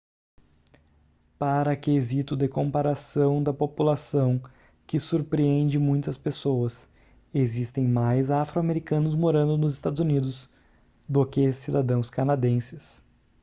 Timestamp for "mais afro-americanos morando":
7.87-9.59